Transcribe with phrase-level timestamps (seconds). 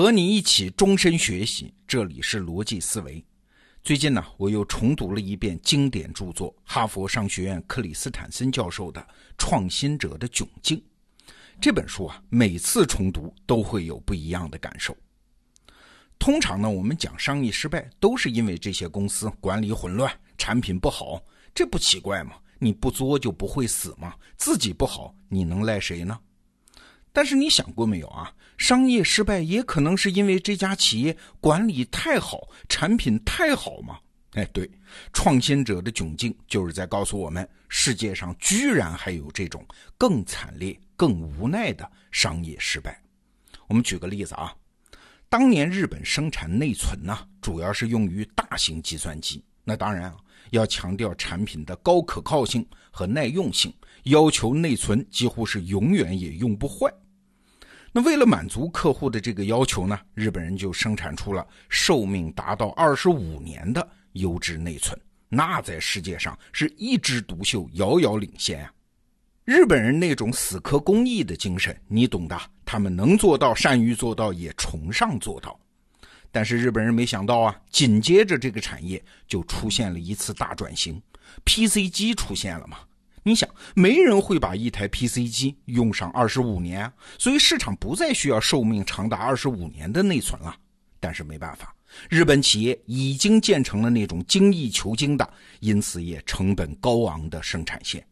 [0.00, 3.22] 和你一起终身学习，这里是逻辑思维。
[3.82, 8.98] 最近呢，我又重读了一遍经典著作——哈佛商学院克里斯坦森教授的
[9.36, 10.78] 《创新者的窘境》
[11.60, 14.96] 这本书啊，每次重读都会有不一样的感受。
[16.18, 21.22] 通常呢，我们讲商业失败，都是因为这些公司管理混乱、产品不好，
[21.54, 22.36] 这不奇怪吗？
[22.58, 24.14] 你不作就不会死吗？
[24.38, 26.18] 自己不好，你能赖谁呢？
[27.12, 28.32] 但是你想过没有啊？
[28.56, 33.98] 商业失败也可能是因为这家企业管理太好，产品太好吗？
[34.34, 34.70] 哎，对，
[35.12, 39.66] 创新者的窘境就是在告诉我们，世界上居然还有这种
[39.98, 43.00] 更惨烈、更无奈的商业失败。
[43.66, 44.54] 我们举个例子啊。
[45.28, 49.42] 当年日本生产内存呢，主要是用于大型计算机。
[49.62, 50.16] 那当然啊，
[50.50, 53.72] 要强调产品的高可靠性和耐用性，
[54.04, 56.92] 要求内存几乎是永远也用不坏。
[57.92, 64.96] 那为了满足客户的这个要求呢，日本人就生产出了寿命达到二十五年的优质内存，
[65.28, 68.72] 那在世界上是一枝独秀，遥遥领先啊。
[69.44, 72.40] 日本人那种死磕工艺的精神，你懂的。
[72.64, 75.58] 他们能做到，善于做到，也崇尚做到。
[76.30, 81.02] 但是日本人没想到啊，紧接着这个产业就出现了一次大转型
[81.44, 82.78] ，PC 机出现了嘛？
[83.22, 90.56] 你想，没人会把一台 PC 机用上二十五年，所以市场不再需要寿命长达二十五年的内存了。
[90.98, 91.74] 但是没办法，
[92.08, 98.04] 日本企业已经建成了那种精益求精的，因此也成本高昂的生产线。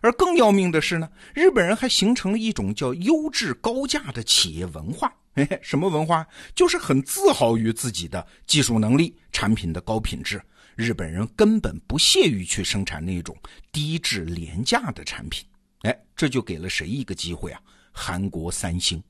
[0.00, 5.12] 而更要命的是呢，日本人还形成了一种叫优质高价的企业文化。
[5.34, 6.26] 嘿嘿，什么文化？
[6.54, 10.40] 就是很自豪于自己的技术能力、产品的高品质。
[10.78, 13.36] 日本人根本不屑于去生产那种
[13.72, 15.44] 低质廉价的产品。
[15.80, 17.60] 哎，这就给了谁一个机会啊？
[17.90, 19.02] 韩国三星。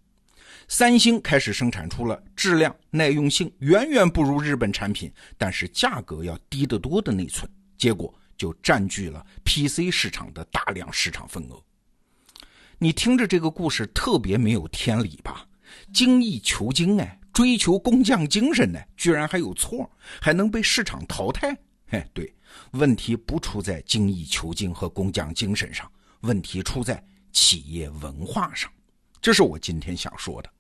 [0.66, 7.46] 三星开始生产出了质量、耐用性远远不如日本产品，但是价格要低得多的内存。
[7.76, 8.14] 结果。
[8.38, 11.60] 就占据了 PC 市场的大量市场份额。
[12.78, 15.44] 你听着这个故事特别没有天理吧？
[15.92, 19.88] 精益求精哎，追求工匠精神呢，居然还有错，
[20.20, 21.56] 还能被市场淘汰？
[21.86, 22.34] 嘿，对，
[22.72, 25.88] 问题不出在精益求精和工匠精神上，
[26.22, 27.00] 问题出在
[27.30, 28.68] 企业文化上。
[29.22, 30.50] 这是我今天想说的。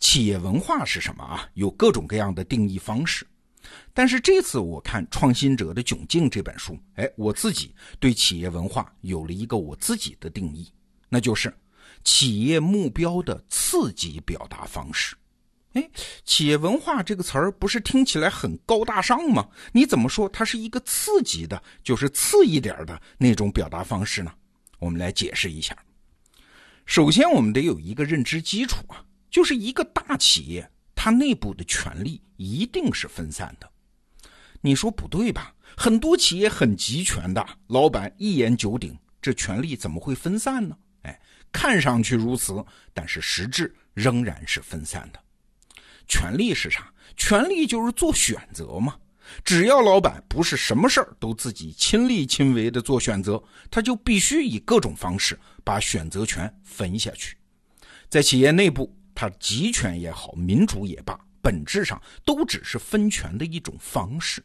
[0.00, 1.46] 企业文化是什么啊？
[1.52, 3.26] 有各种各样的定义方式。
[3.92, 10.72] 但是这次我看《创新者的窘境》这本书，哎，我自己对企业文化有了一个我自己的定义，
[11.10, 11.54] 那就是
[12.02, 15.14] 企业目标的刺激表达方式。
[15.72, 15.90] 哎，
[16.24, 19.48] 企业文化这个词儿不是听起来很高大上吗？
[19.72, 24.32] 你怎么说它是一个次级的，就是次一点的那种表达方式呢？
[24.78, 25.76] 我们来解释一下。
[26.84, 30.68] 首先，我们得有一个认知基础啊，就是一个大企业。
[30.94, 33.68] 它内部的权力一定是分散的，
[34.60, 35.52] 你说不对吧？
[35.76, 40.76] 很多企业很集权的，老板一言九鼎，这权力怎么会分散呢？
[41.02, 45.20] 哎，看上去如此，但是实质仍然是分散的。
[46.06, 46.92] 权力是啥？
[47.16, 48.96] 权力就是做选择嘛。
[49.44, 57.36] 只要老板不是什么事儿都自己亲力亲为的做选择，他就必须以各种方式把选择权分下去，
[58.08, 58.94] 在企业内部。
[59.14, 64.42] 他集权也好，民主也罢，本质上都只是分权的一种方式。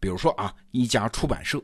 [0.00, 1.62] 比如说啊，一家出版社，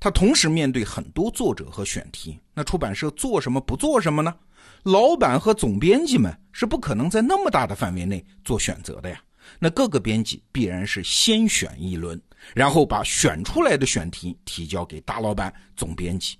[0.00, 4.34] 它同时面对很多作者和选题，那出版社做什么不做什么呢？
[4.82, 9.20] 老板和总编辑们是不可能在那么大的范围内做选择的呀。
[9.58, 12.20] 那各个编辑必然是先选一轮，
[12.54, 16.36] 然后把选出来的选题提交给大老板、总编辑。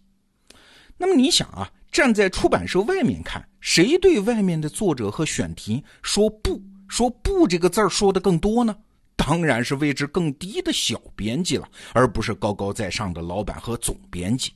[0.96, 1.70] 那么你想啊？
[1.90, 8.76] 站在出版社外面看，谁对外面的作者和选题说不说不这个字儿说的更多呢？
[9.16, 14.52] 当然是位置更低的小编辑了，而不是高高在上的老板和总编辑。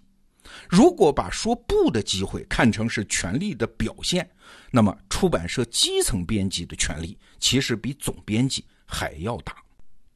[0.69, 4.29] 如果把说不的机会看成是权力的表现，
[4.71, 9.57] 那么出版社基层编辑的权力其实比总编辑还要大。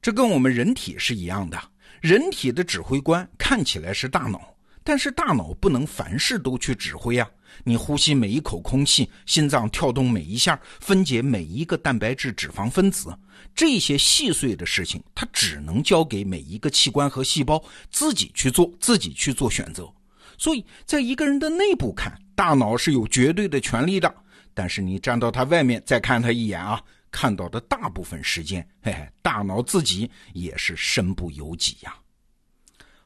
[0.01, 1.61] 这跟我们人体是一样的，
[2.01, 4.55] 人体的指挥官看起来是大脑。
[4.85, 7.29] 但是大脑不能凡事都去指挥啊！
[7.63, 13.15] 你呼吸每一口空气，心脏跳动每一下，分解每一个蛋白质、脂肪分子，
[13.55, 19.93] 这些细碎的事情，它只能交给每一个器官和细胞自己去做，自己去做选择。
[20.37, 24.13] 所以在一个人的内部看，大脑是有绝对的权利的。
[24.53, 31.95] 但是你站到他外面再看他一眼啊，看到的大部分时间，嘿嘿，大脑自己也是身不由己呀。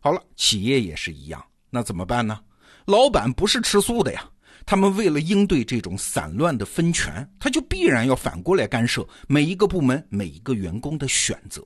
[0.01, 1.45] 好了，企业也是一样。
[1.69, 2.41] 那怎么办呢？
[2.87, 4.29] 老板不是吃素的呀，
[4.65, 11.63] 他们为了应对这种散乱的分权，他就必然要反过来干涉每一个部门、每一个员工的选择。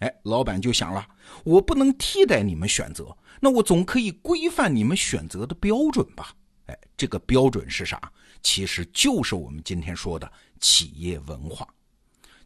[0.00, 1.06] 哎，老板就想了，
[1.44, 6.34] 我不能替代你们选择，那我总可以规范你们选择的标准吧？
[6.66, 8.00] 哎，这个标准是啥？
[8.42, 11.66] 其实就是我们今天说的企业文化。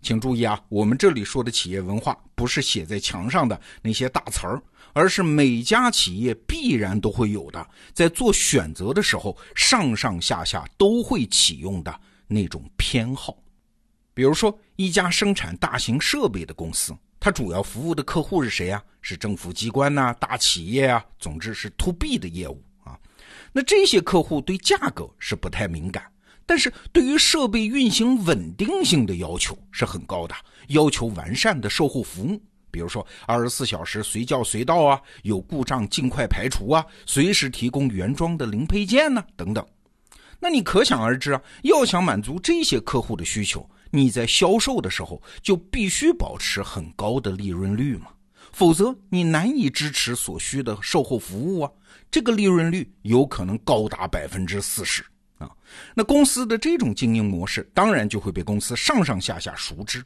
[0.03, 4.63] 请注意啊，我们这里说的企业文化不是写在墙上的那些大词儿，
[4.95, 13.37] 而是每家企业必然都会有的，在做选择的时候上上下下都会启用的那种偏好。
[14.15, 18.83] 比如说，一家生产大型设备的公司，它主要服务的客户是谁呀？
[19.03, 22.99] 是政府机关呐、大企业啊，总之是 to B 的业务啊。
[23.53, 26.03] 那这些客户对价格是不太敏感。
[26.47, 30.35] 但是对于设备运行稳定性的要求是很高的，
[30.69, 39.65] 要求完善的售后服务，比如说二十四小时随叫随到啊，有故障尽快排除啊，随时提供原装的零配件呢，等等。
[40.41, 48.07] 那你可想而知啊，要想满足这些客户的需求，你在销售的时候就必须保持很高的利润率嘛，
[48.53, 51.71] 否则你难以支持所需的售后服务啊，
[52.11, 55.05] 这个利润率有可能高达百分之四十。
[55.39, 55.51] 啊，
[55.95, 60.05] 那公司的这种经营模式，当然就会被公司上上下下熟知。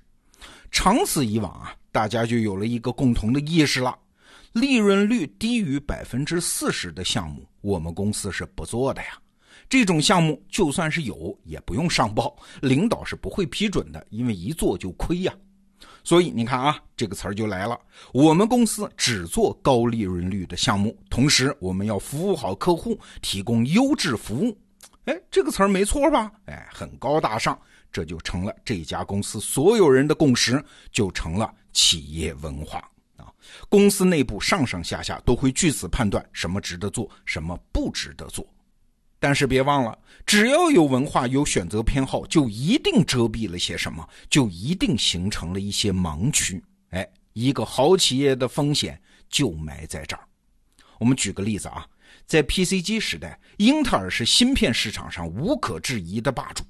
[0.71, 3.99] 长此以往啊，大家就有了一个共同的意识了：
[4.53, 9.19] 利润率低于百分之四十的项目，我们公司是不做的呀。
[9.69, 15.35] 这种项目就算是有，也不用上报，领导是不会批准的，因为一做就亏呀。
[16.03, 17.79] 所以你看啊，这个词儿就来了：
[18.13, 24.57] 我们公司只做高利润率的项目，同时我们要服务好客户，提供优质服务。
[25.07, 26.31] 哎，这个词儿没错吧？
[26.47, 27.59] 哎，很高大上，
[27.91, 30.63] 这就成了这家公司所有人的共识，
[30.93, 32.79] 就成了企业文化
[33.17, 33.33] 啊。
[33.69, 38.47] 公司内部上上下下都会据此判断什么值得做，什么不值得做。
[39.25, 46.63] 但是别忘了，只要有文化、有选择偏好，就一定遮蔽了些什么，就一定形成了一些盲区。
[46.91, 49.01] 哎，一个好企业的风险
[49.31, 50.23] 就埋在这儿。
[50.99, 51.87] 我们举个例子啊。
[52.27, 56.63] 在 PC 机时代，英特尔是芯片市场上无可置疑的霸主。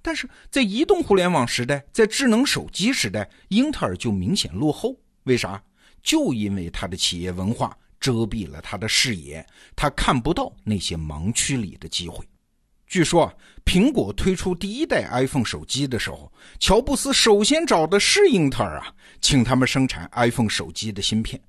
[0.00, 4.96] 但是在移动互联网时代，在智能手机时代，英特尔就明显落后。
[5.24, 5.62] 为啥？
[6.02, 12.26] 就因为它的企业文化遮蔽了他的视野，他看不到那些盲区里的机会。
[12.86, 13.32] 据说，
[13.64, 21.40] 苹果推出第一代 iPhone 手机的时候，乔布斯首先找的是英特尔啊，请他们生产 iPhone 手机的芯片。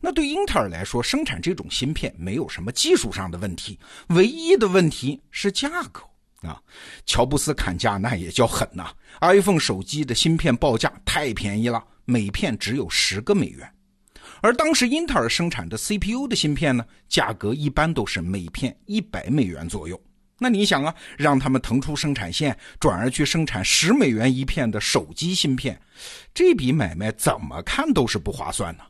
[0.00, 3.78] 那对英特尔来说，生产这种芯片没有什么技术上的问题，
[4.08, 6.02] 唯一的问题是价格
[6.40, 6.60] 啊。
[7.06, 13.73] 乔布斯砍价那也叫狠呐！iPhone 手机的芯片报价太便宜了，每片只有十个美元，
[14.44, 19.98] 而当时英特尔生产的 CPU 的芯片呢，价格一般都是每片一百美元左右。
[20.38, 25.80] 那你想啊，让他们腾出生产线，转而去生产十美元一片的手机芯片，
[26.34, 28.84] 这笔买卖怎么看都是不划算呢？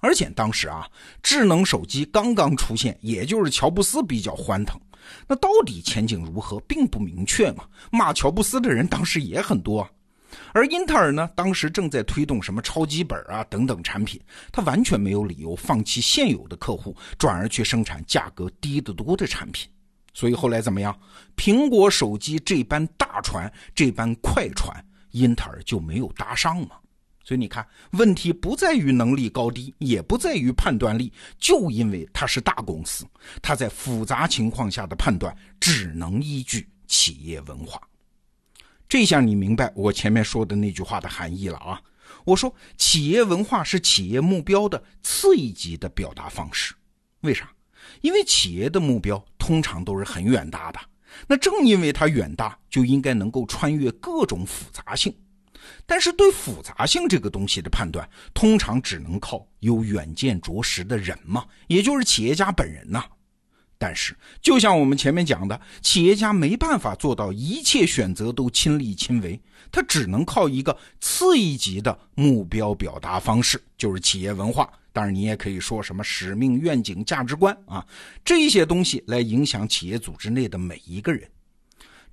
[0.00, 0.84] 而且当时啊，
[1.22, 4.76] 智能手机刚刚出现，也就是乔布斯比较欢腾。
[5.28, 7.62] 那到底前景如何，并不明确嘛。
[7.92, 9.88] 骂乔布斯的人当时也很多。
[10.52, 14.20] 而英特尔呢，当时正在推动什么超级本啊等等产品，
[14.52, 19.68] 他完全没有理由放弃现有的客户，转而去生产价格低得多的产品。
[20.14, 20.98] 所以后来怎么样？
[21.36, 26.76] 苹果手机这般大船，这般快船，英特尔就没有搭上吗？
[27.22, 33.04] 所以你看，问题不在于能力高低，也不在于判断力，就因为它是大公司，
[33.42, 37.80] 它在复杂情况下的判断只能依据企业文化。
[38.88, 41.80] 这下你明白我前面说的那句话的含义了啊！
[42.24, 46.74] 我说，企业文化是企业目标的次一级的表达方式。
[47.20, 47.50] 为啥？
[48.00, 50.80] 因为企业的目标通常都是很远大的，
[51.26, 55.14] 那正因为它远大，就应该能够穿越各种复杂性。
[55.84, 63.04] 但是对复杂性这个东西的判断，通常只能靠有远见卓识的人嘛，也就是企业家本人呐。
[63.78, 69.38] 但是，就像我们前面讲的，企业家没办法做到一切选择都亲力亲为，
[69.70, 74.72] 他只能靠一个次一级的目标表达方式，就是企业文化。
[74.92, 77.86] 当然，你也可以说什么使命、愿景、价值观啊，
[78.24, 81.28] 这些东西来影响企业组织内的每一个人。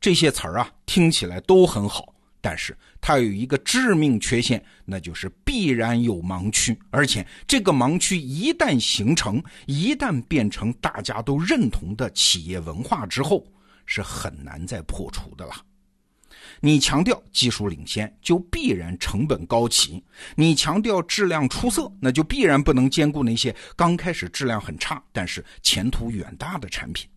[0.01, 2.12] 这些词儿啊，听起来都很好。
[2.43, 13.47] 但是它有一个致命缺陷，那就是必然有盲区，而且这个盲区一旦形成，一旦变成大家都认同的企业文化之后，
[13.85, 15.53] 是很难再破除的了。
[16.59, 20.03] 你强调技术领先，就必然成本高企；
[20.35, 27.07] 你强调质量出色，那就必然不能兼顾那些刚开始质量很差，但是前途远大的产品。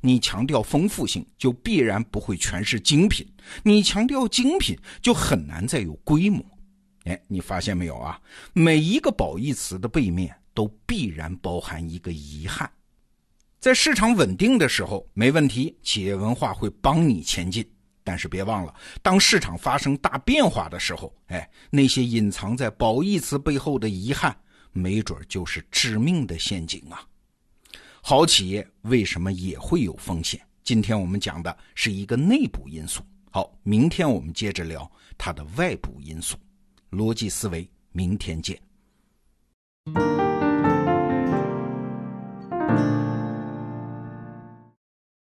[0.00, 3.26] 你强调丰富性，就必然不会全是精品；
[3.62, 6.44] 你强调精品，就很难再有规模。
[7.04, 8.20] 哎，你发现没有啊？
[8.52, 12.70] 每一个褒义词的背面都必然包含一个遗憾。
[13.58, 17.68] 在市场稳定的时候，没问题，企业文化会帮你前进。
[18.02, 24.34] 但是别忘了，当市场发生大变化的时候，哎，那些隐藏在褒义词背后的遗憾，
[24.72, 27.04] 没准就是致命的陷阱啊！
[28.02, 30.40] 好企业为什么也会有风险？
[30.62, 33.02] 今天我们讲的是一个内部因素。
[33.30, 36.36] 好，明天我们接着聊它的外部因素。
[36.90, 38.60] 逻辑思维，明天见。